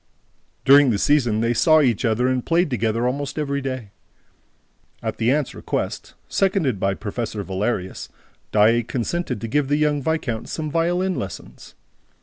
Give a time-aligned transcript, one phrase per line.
[0.65, 3.91] During the season, they saw each other and played together almost every day.
[5.03, 8.09] At the aunt's request, seconded by Professor Valerius,
[8.51, 11.75] Daae consented to give the young viscount some violin lessons.